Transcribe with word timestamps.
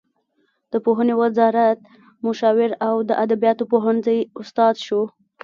د 0.71 0.73
پوهنې 0.85 1.13
وزارت 1.21 1.77
مشاور 2.25 2.71
او 2.87 2.95
د 3.09 3.11
ادبیاتو 3.23 3.63
پوهنځي 3.71 4.19
استاد 4.41 4.75
شو. 4.85 5.01